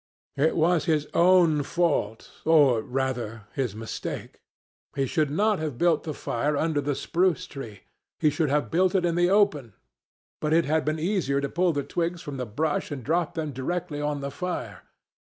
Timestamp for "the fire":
6.05-6.57, 14.21-14.81